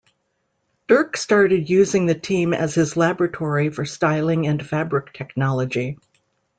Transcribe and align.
Dirk 0.87 1.15
started 1.15 1.69
using 1.69 2.07
the 2.07 2.15
team 2.15 2.55
as 2.55 2.73
his 2.73 2.97
laboratory 2.97 3.69
for 3.69 3.85
styling 3.85 4.47
and 4.47 4.67
fabric 4.67 5.13
technology. 5.13 5.95